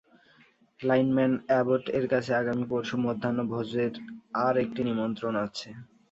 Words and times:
Lyman 0.79 1.33
অ্যাবট-এর 1.47 2.05
কাছে 2.13 2.31
আগামী 2.35 2.65
পরশু 2.71 2.95
মধ্যাহ্ন-ভোজের 3.05 3.93
আর 4.41 4.53
একটি 4.63 4.81
নিমন্ত্রণ 4.89 5.33
আছে। 5.45 5.69